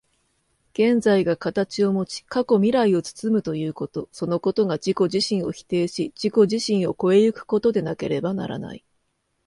[0.73, 8.83] 現在が形をもち、過去未来を包むということ、そのことが自己自身を否定し、自己自身を越え行くことでなければならない。